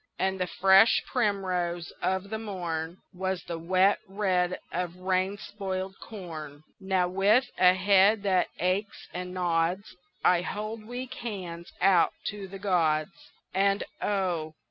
[0.17, 6.63] And the fresh primrose of the morn Was the wet red of rain spoiled corn.
[6.79, 9.95] Now, with a head that aches and nods
[10.25, 13.11] I hold weak hands out to the gods;
[13.53, 14.55] And oh!